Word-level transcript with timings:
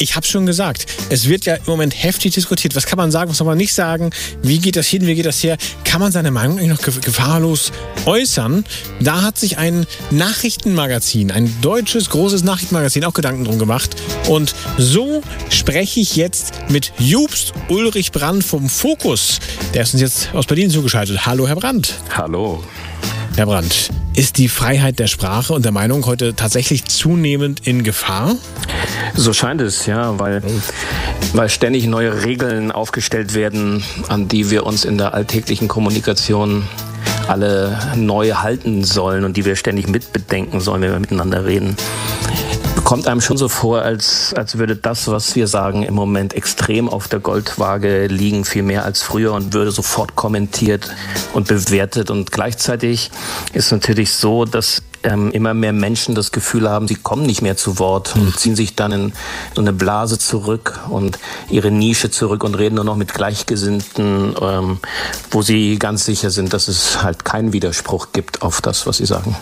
Ich 0.00 0.14
habe 0.14 0.24
schon 0.26 0.46
gesagt, 0.46 0.86
es 1.10 1.28
wird 1.28 1.44
ja 1.44 1.56
im 1.56 1.66
Moment 1.66 2.00
heftig 2.00 2.34
diskutiert. 2.34 2.76
Was 2.76 2.86
kann 2.86 2.96
man 2.96 3.10
sagen, 3.10 3.30
was 3.30 3.38
soll 3.38 3.46
man 3.46 3.58
nicht 3.58 3.74
sagen? 3.74 4.10
Wie 4.42 4.58
geht 4.58 4.76
das 4.76 4.86
hin, 4.86 5.06
wie 5.06 5.14
geht 5.14 5.26
das 5.26 5.42
her? 5.42 5.56
Kann 5.84 6.00
man 6.00 6.12
seine 6.12 6.30
Meinung 6.30 6.58
eigentlich 6.58 6.86
noch 6.86 7.00
gefahrlos 7.00 7.72
äußern? 8.06 8.64
Da 9.00 9.22
hat 9.22 9.38
sich 9.38 9.58
ein 9.58 9.86
Nachrichtenmagazin, 10.10 11.32
ein 11.32 11.52
deutsches 11.62 12.10
großes 12.10 12.44
Nachrichtenmagazin 12.44 13.04
auch 13.04 13.14
Gedanken 13.14 13.44
drum 13.44 13.58
gemacht. 13.58 13.96
Und 14.28 14.54
so 14.76 15.22
spreche 15.50 16.00
ich 16.00 16.14
jetzt 16.14 16.52
mit 16.68 16.92
Jobst 16.98 17.52
Ulrich 17.68 18.12
Brandt 18.12 18.44
vom 18.44 18.68
Fokus. 18.68 19.40
Der 19.74 19.82
ist 19.82 19.94
uns 19.94 20.00
jetzt 20.00 20.34
aus 20.34 20.46
Berlin 20.46 20.70
zugeschaltet. 20.70 21.26
Hallo, 21.26 21.48
Herr 21.48 21.56
Brandt. 21.56 21.94
Hallo. 22.16 22.62
Herr 23.34 23.46
Brandt, 23.46 23.90
ist 24.14 24.38
die 24.38 24.48
Freiheit 24.48 24.98
der 24.98 25.06
Sprache 25.06 25.52
und 25.52 25.64
der 25.64 25.72
Meinung 25.72 26.06
heute 26.06 26.34
tatsächlich 26.34 26.84
zunehmend 26.84 27.66
in 27.66 27.84
Gefahr? 27.84 28.36
So 29.14 29.32
scheint 29.32 29.60
es, 29.60 29.86
ja, 29.86 30.18
weil, 30.18 30.42
weil 31.32 31.48
ständig 31.48 31.86
neue 31.86 32.24
Regeln 32.24 32.72
aufgestellt 32.72 33.34
werden, 33.34 33.82
an 34.08 34.28
die 34.28 34.50
wir 34.50 34.66
uns 34.66 34.84
in 34.84 34.98
der 34.98 35.14
alltäglichen 35.14 35.68
Kommunikation 35.68 36.64
alle 37.28 37.78
neu 37.96 38.32
halten 38.32 38.84
sollen 38.84 39.24
und 39.24 39.36
die 39.36 39.44
wir 39.44 39.56
ständig 39.56 39.88
mitbedenken 39.88 40.60
sollen, 40.60 40.82
wenn 40.82 40.92
wir 40.92 41.00
miteinander 41.00 41.44
reden 41.44 41.76
kommt 42.88 43.06
einem 43.06 43.20
schon 43.20 43.36
so 43.36 43.50
vor, 43.50 43.82
als, 43.82 44.32
als 44.34 44.56
würde 44.56 44.74
das, 44.74 45.08
was 45.08 45.36
wir 45.36 45.46
sagen, 45.46 45.82
im 45.82 45.92
Moment 45.92 46.32
extrem 46.32 46.88
auf 46.88 47.06
der 47.06 47.18
Goldwaage 47.18 48.06
liegen, 48.06 48.46
viel 48.46 48.62
mehr 48.62 48.86
als 48.86 49.02
früher 49.02 49.34
und 49.34 49.52
würde 49.52 49.72
sofort 49.72 50.16
kommentiert 50.16 50.88
und 51.34 51.48
bewertet. 51.48 52.10
Und 52.10 52.32
gleichzeitig 52.32 53.10
ist 53.52 53.72
natürlich 53.72 54.14
so, 54.14 54.46
dass 54.46 54.82
ähm, 55.02 55.32
immer 55.32 55.52
mehr 55.52 55.74
Menschen 55.74 56.14
das 56.14 56.32
Gefühl 56.32 56.70
haben, 56.70 56.88
sie 56.88 56.94
kommen 56.94 57.26
nicht 57.26 57.42
mehr 57.42 57.58
zu 57.58 57.78
Wort 57.78 58.14
und 58.16 58.38
ziehen 58.38 58.56
sich 58.56 58.74
dann 58.74 58.92
in 58.92 59.12
so 59.54 59.60
eine 59.60 59.74
Blase 59.74 60.18
zurück 60.18 60.80
und 60.88 61.18
ihre 61.50 61.70
Nische 61.70 62.10
zurück 62.10 62.42
und 62.42 62.54
reden 62.54 62.76
nur 62.76 62.84
noch 62.84 62.96
mit 62.96 63.12
Gleichgesinnten, 63.12 64.34
ähm, 64.40 64.80
wo 65.30 65.42
sie 65.42 65.78
ganz 65.78 66.06
sicher 66.06 66.30
sind, 66.30 66.54
dass 66.54 66.68
es 66.68 67.02
halt 67.02 67.26
keinen 67.26 67.52
Widerspruch 67.52 68.12
gibt 68.14 68.40
auf 68.40 68.62
das, 68.62 68.86
was 68.86 68.96
sie 68.96 69.04
sagen. 69.04 69.36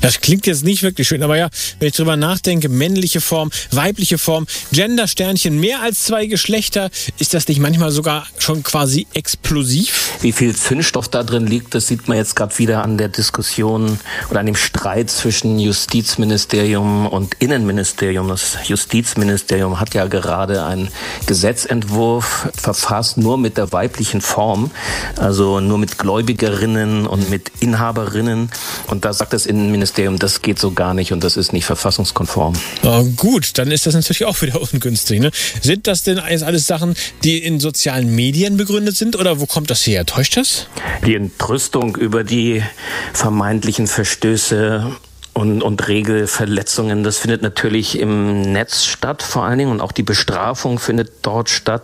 Das 0.00 0.20
klingt 0.20 0.46
jetzt 0.46 0.64
nicht 0.64 0.82
wirklich 0.82 1.08
schön, 1.08 1.22
aber 1.22 1.36
ja, 1.36 1.48
wenn 1.78 1.88
ich 1.88 1.94
drüber 1.94 2.16
nachdenke, 2.16 2.68
männliche 2.68 3.20
Form, 3.20 3.50
weibliche 3.70 4.18
Form, 4.18 4.46
Gendersternchen, 4.72 5.58
mehr 5.58 5.82
als 5.82 6.04
zwei 6.04 6.26
Geschlechter, 6.26 6.90
ist 7.18 7.34
das 7.34 7.48
nicht 7.48 7.60
manchmal 7.60 7.90
sogar 7.90 8.26
schon 8.38 8.62
quasi 8.62 9.06
explosiv? 9.14 10.12
Wie 10.20 10.32
viel 10.32 10.54
Zündstoff 10.54 11.08
da 11.08 11.22
drin 11.22 11.46
liegt, 11.46 11.74
das 11.74 11.86
sieht 11.86 12.08
man 12.08 12.16
jetzt 12.16 12.36
gerade 12.36 12.56
wieder 12.58 12.82
an 12.84 12.98
der 12.98 13.08
Diskussion 13.08 13.98
oder 14.30 14.40
an 14.40 14.46
dem 14.46 14.54
Streit 14.54 15.10
zwischen 15.10 15.58
Justizministerium 15.58 17.06
und 17.06 17.34
Innenministerium. 17.38 18.28
Das 18.28 18.56
Justizministerium 18.66 19.80
hat 19.80 19.94
ja 19.94 20.06
gerade 20.06 20.64
einen 20.64 20.88
Gesetzentwurf 21.26 22.48
verfasst, 22.56 23.16
nur 23.16 23.38
mit 23.38 23.56
der 23.56 23.72
weiblichen 23.72 24.20
Form, 24.20 24.70
also 25.16 25.60
nur 25.60 25.78
mit 25.78 25.98
Gläubigerinnen 25.98 27.06
und 27.06 27.30
mit 27.30 27.50
Inhaberinnen. 27.60 28.50
Und 28.86 29.04
da 29.04 29.12
sagt 29.12 29.32
das 29.32 29.46
Innenministerium, 29.76 30.06
Ministerium, 30.06 30.18
das 30.18 30.42
geht 30.42 30.58
so 30.58 30.72
gar 30.72 30.94
nicht 30.94 31.12
und 31.12 31.22
das 31.24 31.36
ist 31.36 31.52
nicht 31.52 31.64
verfassungskonform. 31.64 32.54
Oh, 32.82 33.04
gut, 33.16 33.58
dann 33.58 33.70
ist 33.70 33.86
das 33.86 33.94
natürlich 33.94 34.24
auch 34.24 34.40
wieder 34.42 34.60
ungünstig. 34.72 35.20
Ne? 35.20 35.30
Sind 35.60 35.86
das 35.86 36.02
denn 36.02 36.18
alles 36.18 36.66
Sachen, 36.66 36.94
die 37.24 37.38
in 37.38 37.60
sozialen 37.60 38.14
Medien 38.14 38.56
begründet 38.56 38.96
sind 38.96 39.16
oder 39.16 39.40
wo 39.40 39.46
kommt 39.46 39.70
das 39.70 39.86
her? 39.86 40.04
Täuscht 40.06 40.36
das? 40.36 40.66
Die 41.06 41.14
Entrüstung 41.14 41.96
über 41.96 42.24
die 42.24 42.62
vermeintlichen 43.12 43.86
Verstöße 43.86 44.96
und, 45.36 45.62
und 45.62 45.86
Regelverletzungen. 45.86 47.04
Das 47.04 47.18
findet 47.18 47.42
natürlich 47.42 47.98
im 47.98 48.40
Netz 48.40 48.84
statt, 48.84 49.22
vor 49.22 49.44
allen 49.44 49.58
Dingen, 49.58 49.70
und 49.70 49.82
auch 49.82 49.92
die 49.92 50.02
Bestrafung 50.02 50.78
findet 50.78 51.12
dort 51.20 51.50
statt. 51.50 51.82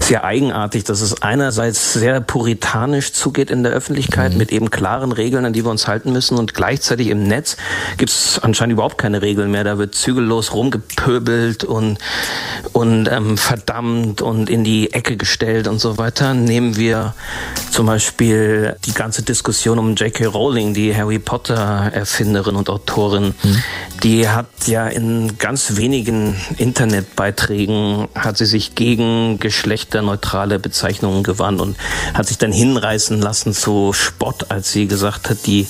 Sehr 0.00 0.24
eigenartig, 0.24 0.84
dass 0.84 1.02
es 1.02 1.20
einerseits 1.20 1.92
sehr 1.92 2.22
puritanisch 2.22 3.12
zugeht 3.12 3.50
in 3.50 3.62
der 3.62 3.72
Öffentlichkeit 3.72 4.32
mhm. 4.32 4.38
mit 4.38 4.52
eben 4.52 4.70
klaren 4.70 5.12
Regeln, 5.12 5.44
an 5.44 5.52
die 5.52 5.66
wir 5.66 5.70
uns 5.70 5.86
halten 5.86 6.12
müssen, 6.12 6.38
und 6.38 6.54
gleichzeitig 6.54 7.08
im 7.08 7.24
Netz 7.24 7.58
gibt 7.98 8.10
es 8.10 8.38
anscheinend 8.42 8.72
überhaupt 8.72 8.96
keine 8.96 9.20
Regeln 9.20 9.50
mehr. 9.50 9.64
Da 9.64 9.76
wird 9.76 9.94
zügellos 9.94 10.54
rumgepöbelt 10.54 11.62
und, 11.62 11.98
und 12.72 13.06
ähm, 13.12 13.36
verdammt 13.36 14.22
und 14.22 14.48
in 14.48 14.64
die 14.64 14.94
Ecke 14.94 15.18
gestellt 15.18 15.68
und 15.68 15.78
so 15.78 15.98
weiter. 15.98 16.32
Nehmen 16.32 16.76
wir 16.78 17.12
zum 17.70 17.84
Beispiel 17.84 18.76
die 18.86 18.94
ganze 18.94 19.22
Diskussion 19.22 19.78
um 19.78 19.94
J.K. 19.94 20.24
Rowling, 20.24 20.72
die 20.72 20.96
Harry 20.96 21.18
Potter 21.18 21.90
Erfinderin 21.92 22.56
und 22.56 22.70
Autorin 22.70 22.93
Autorin, 22.94 23.34
mhm. 23.42 23.62
die 24.04 24.28
hat 24.28 24.46
ja 24.66 24.86
in 24.86 25.36
ganz 25.38 25.76
wenigen 25.76 26.36
Internetbeiträgen 26.58 28.06
hat 28.14 28.36
sie 28.36 28.46
sich 28.46 28.76
gegen 28.76 29.40
geschlechterneutrale 29.40 30.60
Bezeichnungen 30.60 31.24
gewandt 31.24 31.60
und 31.60 31.76
hat 32.14 32.28
sich 32.28 32.38
dann 32.38 32.52
hinreißen 32.52 33.20
lassen 33.20 33.52
zu 33.52 33.92
Spott, 33.92 34.50
als 34.50 34.70
sie 34.70 34.86
gesagt 34.86 35.28
hat, 35.28 35.38
die 35.46 35.66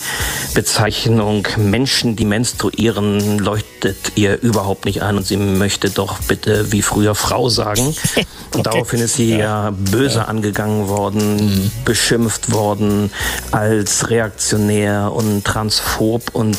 Bezeichnung 0.52 1.48
Menschen, 1.56 2.14
die 2.14 2.26
menstruieren, 2.26 3.38
leuchtet 3.38 3.73
ihr 4.14 4.40
überhaupt 4.40 4.84
nicht 4.84 5.02
ein 5.02 5.16
und 5.16 5.26
sie 5.26 5.36
möchte 5.36 5.90
doch 5.90 6.20
bitte 6.22 6.72
wie 6.72 6.82
früher 6.82 7.14
Frau 7.14 7.48
sagen. 7.48 7.86
Und 8.54 8.60
okay. 8.60 8.70
daraufhin 8.70 9.00
ist 9.00 9.14
sie 9.14 9.30
ja, 9.30 9.38
ja 9.38 9.70
böse 9.70 10.18
ja. 10.18 10.24
angegangen 10.26 10.86
worden, 10.86 11.36
mhm. 11.36 11.70
beschimpft 11.84 12.52
worden 12.52 13.10
als 13.50 14.10
reaktionär 14.10 15.10
und 15.12 15.44
transphob 15.44 16.30
und 16.32 16.56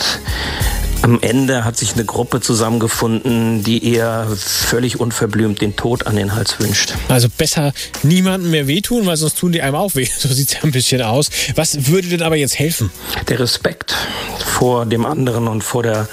am 1.02 1.20
Ende 1.22 1.64
hat 1.64 1.78
sich 1.78 1.94
eine 1.94 2.06
Gruppe 2.06 2.42
zusammengefunden, 2.42 3.64
die 3.64 3.80
ihr 3.80 4.28
völlig 4.38 5.00
unverblümt 5.00 5.62
den 5.62 5.76
Tod 5.76 6.08
an 6.08 6.16
den 6.16 6.36
Hals 6.36 6.60
wünscht. 6.60 6.94
Also 7.10 7.28
besser 7.30 7.74
niemandem 8.04 8.52
mehr 8.52 8.68
wehtun, 8.68 9.06
weil 9.06 9.18
sonst 9.18 9.38
tun 9.38 9.52
die 9.52 9.62
einem 9.62 9.76
auch 9.76 9.96
weh. 9.96 10.08
So 10.18 10.30
sieht 10.30 10.48
es 10.48 10.54
ja 10.56 10.64
ein 10.64 10.72
bisschen 10.72 11.02
aus. 11.02 11.30
Was 11.56 11.88
würde 11.88 12.08
denn 12.08 12.24
aber 12.24 12.36
jetzt 12.36 12.58
helfen? 12.58 12.90
Der 13.28 13.40
Respekt 13.40 13.96
vor 14.40 14.86
dem 14.86 15.06
anderen 15.06 15.48
und 15.48 15.64
vor 15.64 15.84
der, 15.84 16.08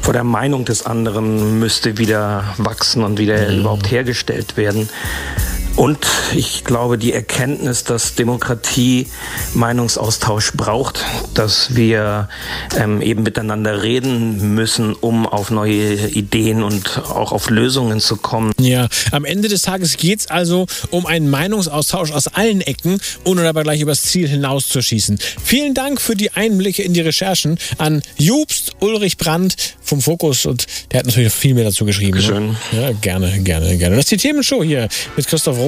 vor 0.00 0.12
der 0.12 0.24
Meinung 0.24 0.64
des 0.64 0.86
anderen 0.86 1.58
müsste 1.58 1.98
wieder 1.98 2.54
wachsen 2.56 3.02
und 3.02 3.18
wieder 3.18 3.50
mhm. 3.50 3.60
überhaupt 3.60 3.90
hergestellt 3.90 4.56
werden. 4.56 4.88
Und 5.78 6.08
ich 6.34 6.64
glaube, 6.64 6.98
die 6.98 7.12
Erkenntnis, 7.12 7.84
dass 7.84 8.16
Demokratie 8.16 9.06
Meinungsaustausch 9.54 10.54
braucht, 10.54 11.04
dass 11.34 11.76
wir 11.76 12.28
ähm, 12.76 13.00
eben 13.00 13.22
miteinander 13.22 13.84
reden 13.84 14.56
müssen, 14.56 14.92
um 14.94 15.24
auf 15.24 15.52
neue 15.52 15.94
Ideen 16.08 16.64
und 16.64 16.98
auch 16.98 17.30
auf 17.30 17.48
Lösungen 17.48 18.00
zu 18.00 18.16
kommen. 18.16 18.52
Ja, 18.58 18.88
am 19.12 19.24
Ende 19.24 19.46
des 19.46 19.62
Tages 19.62 19.96
geht 19.96 20.18
es 20.18 20.26
also 20.26 20.66
um 20.90 21.06
einen 21.06 21.30
Meinungsaustausch 21.30 22.10
aus 22.10 22.26
allen 22.26 22.60
Ecken, 22.60 23.00
ohne 23.22 23.44
dabei 23.44 23.62
gleich 23.62 23.80
übers 23.80 24.02
Ziel 24.02 24.26
hinauszuschießen. 24.26 25.20
Vielen 25.44 25.74
Dank 25.74 26.00
für 26.00 26.16
die 26.16 26.32
Einblicke 26.32 26.82
in 26.82 26.92
die 26.92 27.02
Recherchen 27.02 27.56
an 27.78 28.02
Jobst 28.16 28.72
Ulrich 28.80 29.16
Brandt 29.16 29.54
vom 29.80 30.02
Fokus 30.02 30.44
und 30.44 30.66
der 30.90 30.98
hat 30.98 31.06
natürlich 31.06 31.32
viel 31.32 31.54
mehr 31.54 31.64
dazu 31.64 31.84
geschrieben. 31.84 32.18
Ne? 32.18 32.24
Schön. 32.24 32.56
Ja, 32.72 32.90
gerne, 32.90 33.38
gerne, 33.42 33.78
gerne. 33.78 33.94
Das 33.94 34.06
ist 34.06 34.10
die 34.10 34.16
Themenshow 34.16 34.64
hier 34.64 34.88
mit 35.16 35.26
Christoph 35.28 35.56
Roth 35.56 35.67